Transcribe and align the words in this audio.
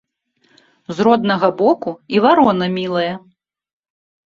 З 0.95 1.05
роднага 1.09 1.47
боку 1.61 1.95
і 2.17 2.25
варона 2.27 2.65
мілая 2.81 3.15